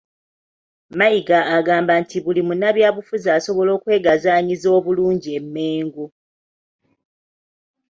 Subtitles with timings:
[0.97, 6.05] Mayiga agamba nti buli munnabyabufuzi asobola okwegazanyiza obulungi e Mmengo